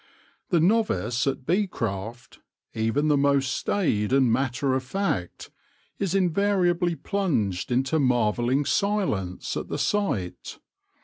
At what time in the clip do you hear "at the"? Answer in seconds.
9.55-9.77